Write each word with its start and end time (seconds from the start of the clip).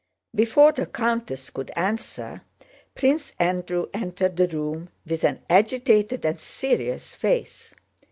Before 0.33 0.71
the 0.71 0.87
countess 0.87 1.51
could 1.51 1.69
answer, 1.75 2.41
Prince 2.95 3.33
Andrew 3.37 3.85
entered 3.93 4.35
the 4.35 4.47
room 4.47 4.89
with 5.05 5.23
an 5.23 5.43
agitated 5.47 6.25
and 6.25 6.39
serious 6.39 7.13
face. 7.13 7.75